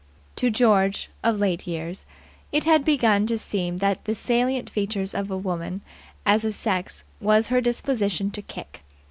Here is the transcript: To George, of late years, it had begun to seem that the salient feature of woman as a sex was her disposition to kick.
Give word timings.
To 0.37 0.49
George, 0.49 1.11
of 1.23 1.37
late 1.37 1.67
years, 1.67 2.07
it 2.51 2.63
had 2.63 2.83
begun 2.83 3.27
to 3.27 3.37
seem 3.37 3.77
that 3.77 4.03
the 4.05 4.15
salient 4.15 4.67
feature 4.67 5.05
of 5.13 5.29
woman 5.29 5.81
as 6.25 6.43
a 6.43 6.51
sex 6.51 7.05
was 7.19 7.49
her 7.49 7.61
disposition 7.61 8.31
to 8.31 8.41
kick. 8.41 8.81